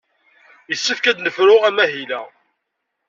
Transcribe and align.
Yessefk 0.69 1.05
ad 1.05 1.15
d-nefru 1.17 1.55
amahil-a. 1.67 2.21